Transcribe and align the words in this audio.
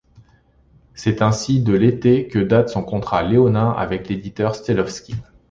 C'est 0.95 1.21
ainsi 1.21 1.61
de 1.61 1.73
l'été 1.73 2.27
que 2.27 2.39
date 2.39 2.69
son 2.69 2.81
contrat 2.83 3.21
léonin 3.21 3.69
avec 3.69 4.09
l'éditeur 4.09 4.55
Stellovski. 4.55 5.13